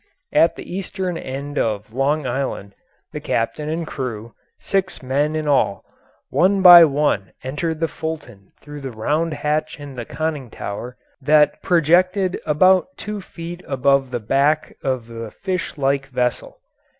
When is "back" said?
14.19-14.75